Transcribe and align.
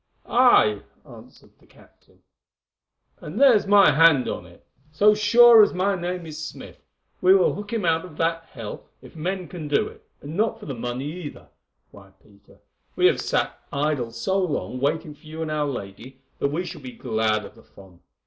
"Aye," 0.25 0.81
answered 1.07 1.51
the 1.59 1.67
captain, 1.67 2.23
"and 3.19 3.39
there's 3.39 3.67
my 3.67 3.91
hand 3.91 4.27
on 4.27 4.47
it. 4.47 4.65
So 4.91 5.13
sure 5.13 5.61
as 5.61 5.75
my 5.75 5.93
name 5.95 6.25
is 6.25 6.43
Smith, 6.43 6.81
we 7.21 7.35
will 7.35 7.53
hook 7.53 7.71
him 7.71 7.85
out 7.85 8.03
of 8.03 8.17
that 8.17 8.45
hell 8.45 8.85
if 9.03 9.15
men 9.15 9.47
can 9.47 9.67
do 9.67 9.87
it, 9.87 10.01
and 10.19 10.35
not 10.35 10.59
for 10.59 10.65
the 10.65 10.73
money 10.73 11.05
either. 11.25 11.49
Why, 11.91 12.13
Peter, 12.19 12.57
we 12.95 13.05
have 13.05 13.21
sat 13.21 13.59
here 13.71 13.79
idle 13.89 14.09
so 14.11 14.39
long, 14.39 14.79
waiting 14.79 15.13
for 15.13 15.27
you 15.27 15.43
and 15.43 15.51
our 15.51 15.67
lady, 15.67 16.19
that 16.39 16.51
we 16.51 16.65
shall 16.65 16.81
be 16.81 16.93
glad 16.93 17.45
of 17.45 17.53
the 17.53 17.61
fun. 17.61 17.99